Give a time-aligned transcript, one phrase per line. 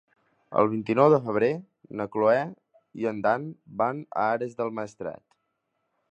[0.59, 1.49] El vint-i-nou de febrer
[1.99, 2.39] na Cloè
[3.01, 3.45] i en Dan
[3.83, 5.23] van a Ares del Maestrat.